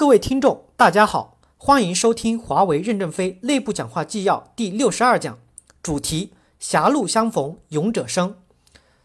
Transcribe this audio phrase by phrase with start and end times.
[0.00, 5.38] 各位听众，大家好，欢迎收听华为任正非内部讲话纪要第六十二讲，
[5.82, 8.38] 主题：狭路相逢勇者生。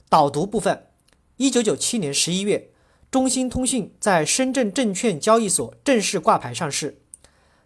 [0.08, 0.88] 导读部分：
[1.36, 2.70] 一九九七年十一月，
[3.12, 7.02] 中兴通讯在深圳证券交易所正式挂牌上市。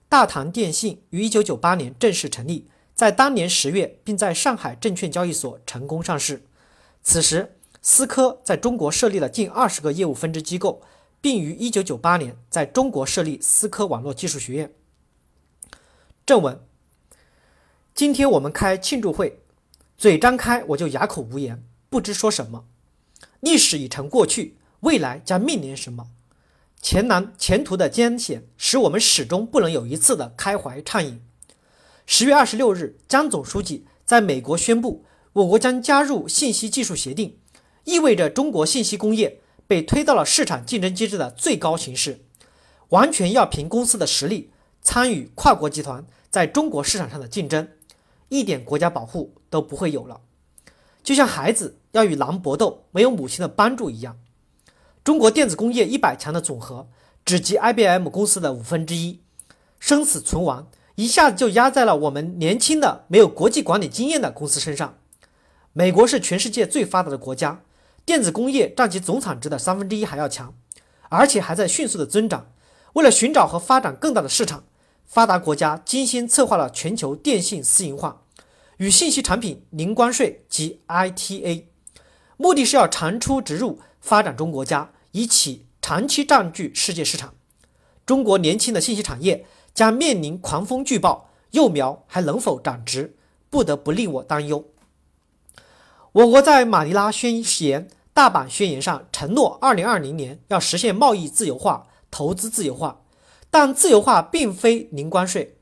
[0.09, 6.47] 大唐电信于一九九八年正式成立，在当年十月，并在上海证券交易所成功上市。
[7.03, 10.81] 此时，思科在中国设立了近二十个业务分支机构。
[11.21, 14.73] 并于一九九八年在中国设立思科网络技术学院。
[16.25, 16.59] 正文：
[17.93, 19.41] 今天我们开庆祝会，
[19.97, 22.65] 嘴张开我就哑口无言，不知说什么。
[23.39, 26.07] 历史已成过去，未来将面临什么？
[26.81, 31.21] 前南前途的艰险，使我们始终不能有一次的开怀畅饮。
[32.05, 37.37] 十月二十六日，江总书记在美国宣布，我国将加入信息技术协定，
[37.83, 39.41] 意味着中国信息工业。
[39.69, 42.21] 被推到了市场竞争机制的最高形式，
[42.87, 44.49] 完全要凭公司的实力
[44.81, 47.67] 参与跨国集团在中国市场上的竞争，
[48.29, 50.21] 一点国家保护都不会有了。
[51.03, 54.17] 就像孩子要与狼搏斗，没有母亲的帮助一样。
[55.03, 56.87] 中国电子工业一百强的总和
[57.23, 59.19] 只及 IBM 公司的五分之一，
[59.79, 64.97] 生死存亡一下子就压在了我们年轻的没有国际管理经验的公司身上。
[65.73, 67.61] 美国是全世界最发达的国家。
[68.09, 70.55] 电子工业占其总产值的三分之一还要强，
[71.09, 72.51] 而且还在迅速的增长。
[72.93, 74.63] 为了寻找和发展更大的市场，
[75.05, 78.23] 发达国家精心策划了全球电信私营化
[78.77, 81.65] 与信息产品零关税及 ITA，
[82.35, 87.35] 目的是要长出直入发展中国家，以起长期占据世界市场。
[88.07, 93.15] 中国年轻的信息产业将面临狂风巨暴，幼苗还能否长直，
[93.51, 94.65] 不得不令我担忧。
[96.11, 97.87] 我国在马尼拉宣言。
[98.19, 102.99] 大阪宣言上承诺，二零二零年要实现贸易自由化、投资自由化，
[103.49, 105.55] 但自由化并非零关税。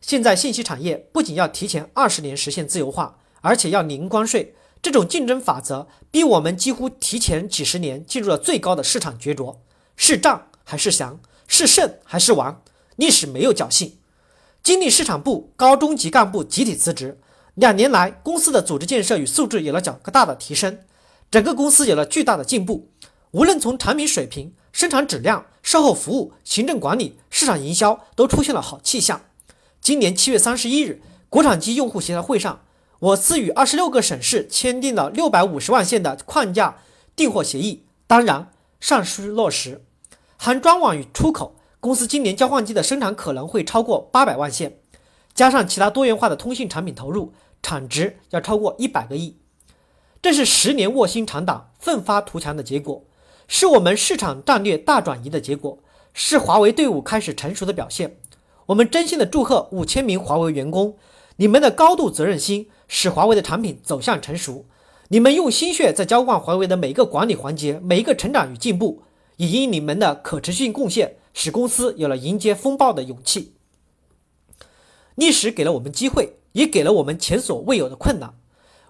[0.00, 4.54] 现在信息产业不仅要提前二十年实现自由化，而且要零关税。
[4.80, 9.56] 这种竞争法则逼我们几乎提前几十年进入了最高的市场角逐：
[9.96, 11.18] 是战还是降？
[11.48, 12.62] 是胜还是亡？
[12.94, 13.98] 历史没有侥幸。
[14.62, 17.18] 经历市场部高中级干部集体辞职，
[17.56, 20.78] 两年来公司的组织建设与素质有了较大的提升。
[21.34, 22.90] 整个公司有了巨大的进步，
[23.32, 29.20] 无论从产品水平、生产质量、售后服务、行政管理、市场营销，都出现了好气象。
[29.80, 32.60] 今年七月三十一日，国产机用户协调会上，
[33.00, 36.76] 我司与二十六个省市签订了六百五十万线的框架
[37.16, 39.82] 订货协议，当然尚需落实。
[40.36, 44.78] 含专网与出口，公司今年交换机的生产可能会超过八百万线，
[45.34, 49.38] 加上其他多元化的通信产品投入，产值要超过一百个亿。
[50.24, 53.04] 这是十年卧薪尝胆、奋发图强的结果，
[53.46, 55.80] 是我们市场战略大转移的结果，
[56.14, 58.16] 是华为队伍开始成熟的表现。
[58.64, 60.96] 我们真心的祝贺五千名华为员工，
[61.36, 64.64] 你们的高度责任心使华为的产品走向成熟，
[65.08, 69.02] 你们用心血在浇灌华为的每一个管理环节、每一个成长与进步，
[69.36, 73.52] 也因你们的可持续贡献，使公司有了迎接风暴的勇气。
[75.16, 78.32] 历史给了我们机会，也给了我们前所未有的困难。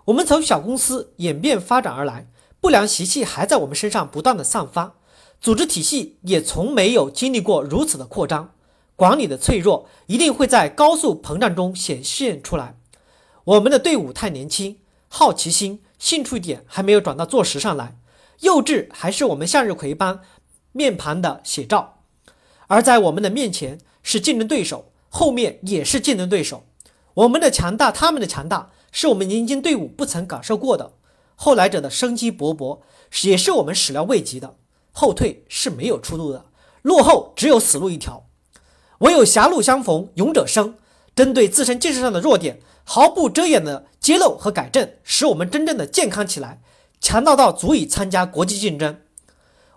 [0.06, 2.26] 我们从小公司演变发展而来，
[2.60, 4.96] 不良习气还在我们身上不断的散发，
[5.40, 8.52] 组织体系也从没有经历过如此的扩张，
[8.96, 12.76] 管理的脆弱一定会在高速膨胀中显现出来。
[13.44, 14.78] 我们的队伍太年轻，
[15.08, 17.96] 好奇心、兴趣点还没有转到做实上来，
[18.40, 20.20] 幼稚还是我们向日葵般
[20.72, 22.00] 面庞的写照，
[22.66, 26.66] 而在我们的面前是竞争对手，后面也是竞争对手，
[27.14, 28.70] 我们的强大，他们的强大。
[28.94, 30.92] 是我们年轻队伍不曾感受过的，
[31.34, 32.78] 后来者的生机勃勃，
[33.24, 34.54] 也是我们始料未及的。
[34.92, 36.44] 后退是没有出路的，
[36.82, 38.28] 落后只有死路一条。
[38.98, 40.76] 唯有狭路相逢勇者生，
[41.16, 46.62] 针对自身建设上的弱点，毫不遮掩的揭露和改正，使我们真正的健康起来，
[47.00, 49.00] 强大到足以参加国际竞争。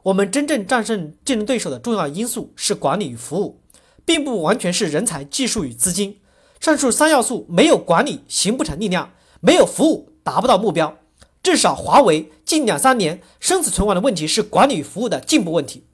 [0.03, 3.63] 我们真正战胜竞争对手的重要因素是管理与服务，
[4.05, 6.19] 并不完全是人才、技术与资金。
[6.59, 10.97] 上述三要素没有管理形不成力量，没有服务达不到目标。
[11.43, 15.85] 至少华为近两三年生死存亡的问题是管理与服务的进步问题。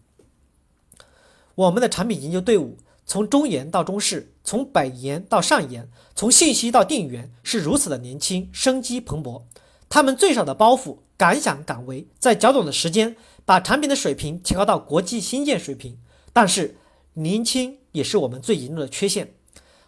[1.55, 9.43] 我们的产品研究队伍从中研到中试，从北研到上研，从信息到电源，是如此的年轻，生机蓬勃。
[9.89, 13.15] 他们最少的包袱，敢想敢为，在较短的时间
[13.45, 15.99] 把产品的水平提高到国际新建水平。
[16.31, 16.77] 但是
[17.13, 19.35] 年轻也是我们最严重的缺陷。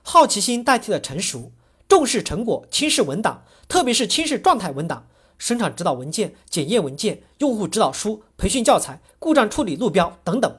[0.08, 1.52] 好奇心代替了成熟，
[1.88, 5.08] 重视成果，轻视文档，特别是轻视状态文档、
[5.40, 10.58] 生产指导文件、检验文件、用户指导书、培训教材、故障处理路标等等，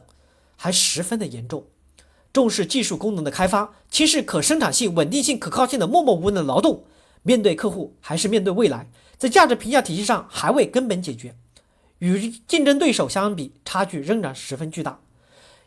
[0.56, 1.64] 还十分的严重。
[2.32, 6.84] 重视技术功能的开发，轻视可生产性、稳定性、可靠性的默默无闻的劳动。
[7.22, 11.36] 面对客户还是面对未来，在价值评价体系上还未根本解决，
[12.00, 14.98] 与竞争对手相比，差距仍然十分巨大。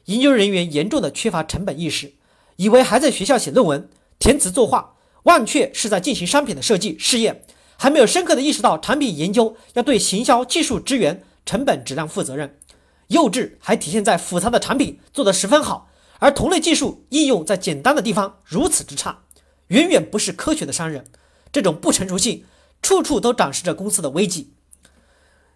[0.05, 2.11] 研究人员严重的缺乏成本意识，
[2.59, 3.89] 以为还在学校写论文、
[4.19, 7.45] 填词作画，忘却是在进行商品的设计试验，
[7.77, 12.59] 还没有深刻的意识到产品研究要对行销、技术支援、成本、质量负责任。
[13.07, 15.89] 幼稚还体现在复杂的产品做得十分好，
[16.19, 19.19] 而同类技术应用在简单的地方如此之差，
[19.67, 21.05] 远远不是科学的商人。
[21.53, 22.43] 这种不成熟性，
[22.81, 24.51] 处处都展示着公司的危机。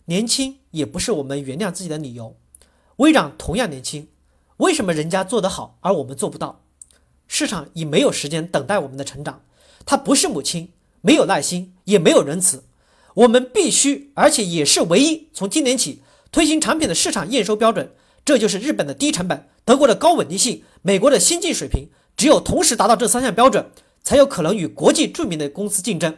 [0.05, 2.37] 年轻也不是我们原谅自己的理由。
[2.95, 4.07] 微软同样年轻，
[4.57, 6.62] 为什么人家做得好，而我们做不到？
[7.27, 9.41] 市场已没有时间等待我们的成长，
[9.85, 10.69] 它不是母亲，
[11.01, 12.63] 没有耐心，也没有仁慈。
[13.13, 17.91] 我们必须，而且也是唯一，从今年起推行产品的市场验收标准。
[18.25, 21.89] 这就是日本的低成本，德国的高稳定性，美国的先进水平。
[22.15, 23.71] 只有同时达到这三项标准。
[24.03, 26.17] 才有可能与国际著名的公司竞争。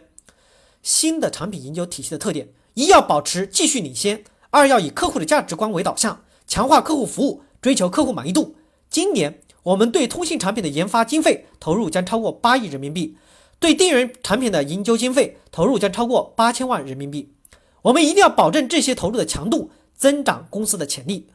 [0.81, 4.17] 新的产品研究体系的特点：一要保持继续领先；
[4.49, 8.55] 二要以客户的价值观为导向，强化客户服务，追求客户满意度。
[8.89, 13.17] 今年我们对通信产品的研发经费投入将超过八亿人民币，
[13.59, 17.33] 对电源产品的研究经费投入将超过八千万人民币。
[17.81, 21.27] 我们一定要保证这些投入的强度，增长公司的潜力，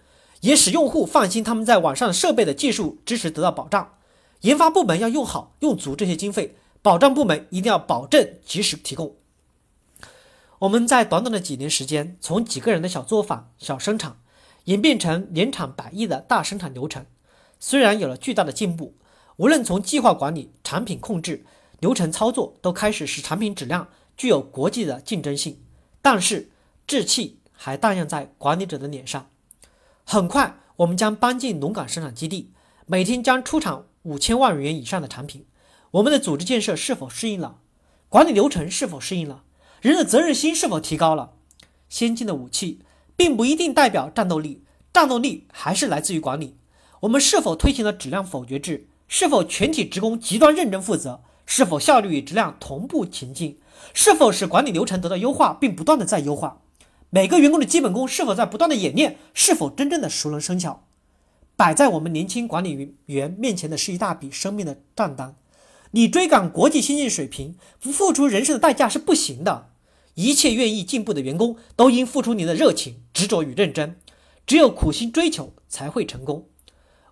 [0.42, 3.94] 也使用户放心他们在网上设备的技术支持得到保障。
[4.42, 9.16] 研发部门要用好、用足这些经费，保障部门一定要保证及时提供。
[10.60, 14.18] 我们在短短的几年时间，从几个人的小作坊、小生产，
[14.66, 17.04] 演变成年产百亿的大生产流程。
[17.60, 18.96] 虽然有了巨大的进步，
[19.36, 21.44] 无论从计划管理、产品控制、
[21.78, 25.60] 流程操作，都开始使产品质量具有国际的竞争性，
[26.02, 26.50] 但是
[26.86, 29.28] 志气还荡漾在管理者的脸上。
[30.04, 32.50] 很快，我们将搬进龙岗生产基地，
[32.86, 33.84] 每天将出产。
[34.04, 35.44] 五千万元以上的产品，
[35.90, 37.58] 我们的组织建设是否适应了？
[38.08, 39.44] 管理流程是否适应了？
[39.82, 41.34] 人的责任心是否提高了？
[41.90, 42.80] 先进的武器
[43.14, 46.56] 并不一定代表战斗力，战斗力还是来自于管理。
[47.00, 48.86] 我们是否推行了质量否决制？
[49.08, 51.22] 是否全体职工极端认真负责？
[51.46, 53.58] 是否效率与质量同步前进？
[53.94, 56.60] 是否使管理流程得到优化，并不断的在优化？
[57.08, 59.16] 每个员工的基本功是否在不断的演练？
[59.32, 60.84] 是否真正的熟能生巧？
[61.56, 65.34] 摆在我们年轻管理员面前的是一大笔生命的账单，
[65.92, 69.70] 你追赶国际先进水平，不付出人生的代价是不行的。
[70.14, 73.96] 一切愿意进步的员工都应付出你的热情、执着与认真，
[74.46, 76.49] 只有苦心追求才会成功。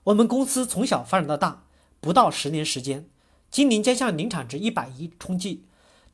[0.08, 1.64] 我们公司从小发展到大，
[2.00, 3.06] 不到十年时间，
[3.50, 5.64] 今年将向年产值一百亿冲击。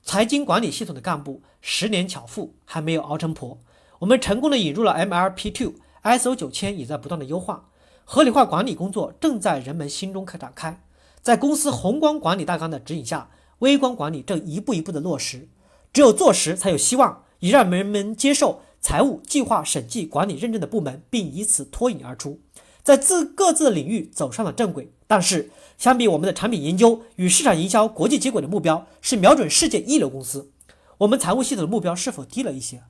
[0.02, 3.60] 财经管理系统的干部十年巧妇还没有熬成婆，
[4.00, 7.68] 我们成功的引入了 MLP Two，ISO 九千也在不断的优化。
[8.04, 10.82] 合理化管理工作正在人们心中开展开，
[11.22, 13.30] 在公司宏观管理大纲的指引下，
[13.60, 15.48] 微观管理正一步一步的落实。
[15.92, 22.40] 只有做实，才有希望，以让人们接受财务、计划、审计、管理认证的部门，并以此脱颖而出，
[22.84, 24.92] 在自各自的领域走上了正轨。
[25.06, 30.50] 但是，相比我们的产品研究与市场营销国际接轨的目标是瞄准世界一流公司，
[30.98, 32.82] 我们财务系统的目标是否低了一些？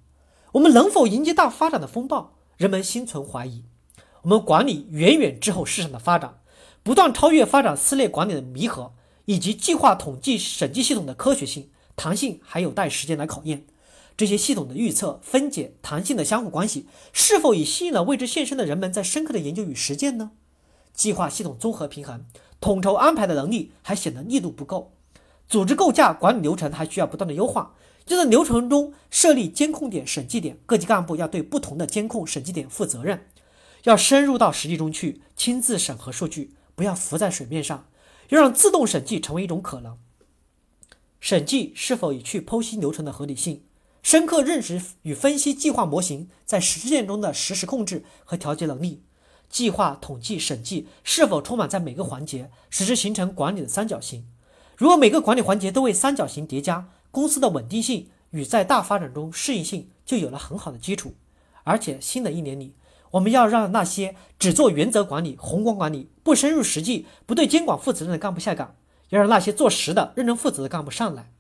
[0.53, 2.35] 我们能否迎接大发展的风暴？
[2.57, 3.65] 人们心存怀疑。
[4.23, 6.39] 我们管理远远滞后市场的发展，
[6.83, 8.93] 不断超越发展撕裂管理的弥合，
[9.25, 13.67] 以及计划统计审计系统的科学性、弹性还有待时间来考验。
[14.17, 20.33] 这些系统的预测、分解、弹性的相互关系，是否已吸引了为之献身的人们在深刻的研究与实践呢？
[20.93, 22.25] 计划系统综合平衡、
[22.61, 24.93] 统筹安排的能力还显得力度不够，
[25.49, 27.75] 组织构架、管理流程还需要不断的优化。
[28.07, 33.27] 就在流程中设立监控点、审计点，各级干部要对不同的监控、审计点负责任。
[33.85, 37.89] 要深入到实际中去，亲自审核数据，不要浮在水面上，
[38.29, 39.99] 要让自动审计成为一种可能。
[41.19, 43.63] 审计是否已去剖析流程的合理性，
[44.05, 49.03] 深刻认识与分析计划模型在实践中的实时控制和调节能力？
[49.49, 54.27] 计划、统计、审计是否充满在每个环节，使之形成管理的三角形？
[54.77, 61.15] 如果每个管理环节都为三角形叠加，公司的稳定性与在大发展中适应性就有了很好的基础。
[61.63, 62.75] 而且新的一年里。
[63.13, 68.75] 我们要让那些只做原则管理、宏观管理、不深入实际、不对监管负责任的干部下岗，
[69.11, 71.31] 要让那些做实的、认真负责的干部上来。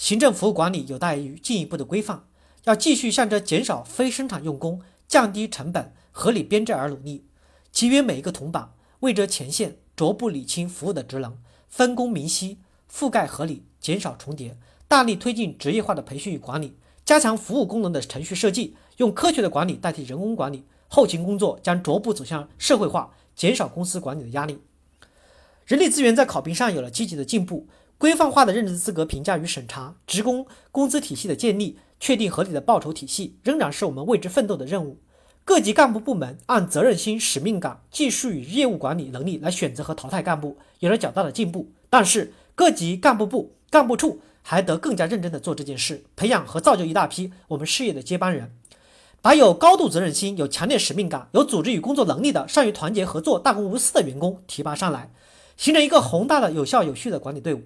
[0.00, 2.24] 行政服务管理有待于进一步的规范，
[2.64, 7.26] 要继续向着减少非生产用工、降低成本、合理编制而努力，
[7.70, 11.36] 节约每一个铜板，为这前线逐步理清服务的职能，
[11.68, 12.56] 分工明晰，
[12.90, 14.56] 覆盖合理，减少重叠，
[14.88, 16.78] 大力推进职业化的培训与管理。
[17.04, 24.60] 加强服务功能的程序设计，用科学的管理代替人工管理，后勤工作将逐步走向社会化，减少公司管理的压力。
[25.66, 27.68] 人力资源在考评上有了积极的进步，
[28.00, 34.96] 规范化的任职资格评价与审查，职工工资体系的建立，确定合理的报酬体系，仍然是我们为之奋斗的任务。
[35.44, 41.72] 各级干部部门按责任心、使命感、技术与业务管理能力来选择和淘汰干部，有了较大的进步。
[41.90, 48.56] 但是，各级干部部、干部处还得更加认真地做这件事，培养和造就一大批我们事业的接班人。
[49.20, 55.12] 把有高度责任心、有强烈使命感、有组织与工作能力的、善于团结合作、大公无私的员工提拔上来，
[55.58, 57.60] 形成一个宏大的、有效有序的管理队伍。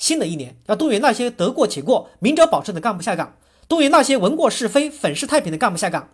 [0.00, 3.36] 新的一年要动员那些得过且过、明哲保身的干部下岗，
[3.68, 6.08] 动员那些闻过是非、粉饰太平的干部下岗。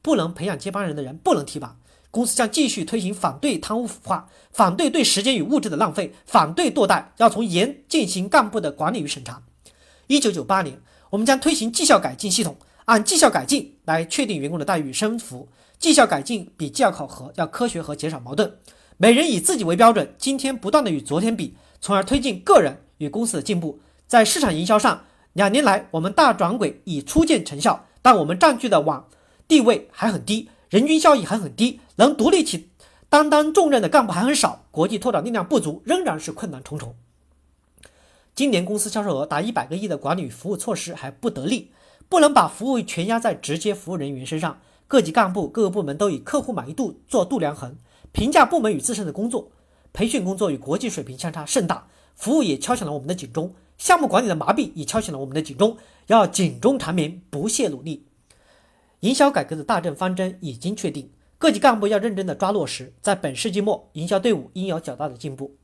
[0.00, 1.76] 不能培养接班人的人不能提拔。
[2.12, 9.42] 公司将继续推行反对贪污腐化、反对对时间与物质的浪费、反对堕代，要从严进行干部的管理与审查。
[10.06, 10.80] 一九九八年，
[11.10, 12.56] 我们将推行绩效改进系统。
[12.84, 18.58] 按绩效改进来确定员工的待遇与升幅，绩效改进比绩效考核要科学和减少矛盾。
[18.98, 23.80] 每人以自己为标准，今天不断的与昨天比，从而推进个人与公司的进步。
[24.06, 29.08] 在市场营销上，两年来我们大转轨已初见成效，但我们占据的网
[29.48, 32.68] 地位还很低，人均效益还很低，能独立起
[33.08, 36.94] 担当重任的干部还很少，国际拓展力量不足，仍然是困难重重。
[38.34, 41.72] 今年公司销售额达一百个亿的管理与服务措施还不得力。
[42.08, 47.74] 不能把服务全压在直接服务人员身上，各级干部、各个部门都以客户满意度做度量衡，
[48.12, 49.50] 评价部门与自身的工作。
[49.92, 58.06] 培训工作与国际水平相差甚大，服务也敲响了我们的警钟，项目管理的麻痹也敲响了我们的警钟，要警钟长鸣，不懈努力。
[59.00, 65.56] 营销改革的大政方针已经确定，各级干部要认真的抓落实，在本世纪末，营销队伍应有较大的进步。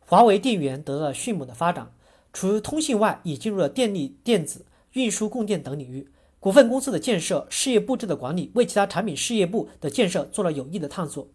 [0.00, 1.92] 华为电源得到了迅猛的发展，
[2.32, 4.64] 除通信外，已进入了电力电子。
[4.94, 6.08] 运输供电等领域，
[6.40, 11.28] 股份公司的建设、事业布置的管理，为其他产品事业部的建设做了有益的探索。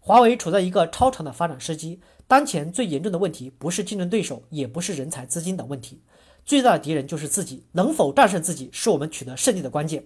[0.00, 6.00] 华为处在一个超长的发展时期，当前最严重的问题不是竞争对手，也不是人才、资金等问题，
[6.44, 7.64] 最大的敌人就是自己。
[7.72, 10.04] 能否战胜自己，是我们取得胜利的关键。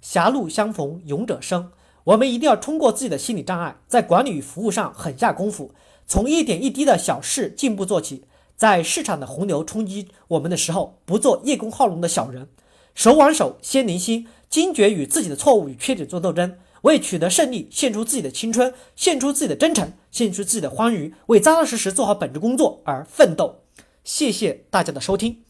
[0.00, 1.72] 狭路相逢勇者胜，
[2.04, 5.72] 我们一定要冲过自己的心理障碍，在管理与服务上狠下功夫，
[6.06, 8.24] 从一点一滴的小事进步做起。
[8.54, 12.48] 在市场的洪流冲击我们的时候，不做叶公好龙的小人，
[12.94, 23.62] 手挽手，先凝心，坚决与自己的错误与缺点做斗争，为取得胜利献出自己的青春，献出自己的真诚，献出自己的欢愉，为扎扎实实做好本职工作而奋斗。
[24.04, 25.45] 谢谢大家的收听。